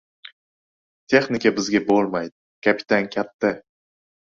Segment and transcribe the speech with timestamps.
[1.15, 2.35] Texnika bizga bo‘lmaydi,
[2.69, 3.55] kapitan katta.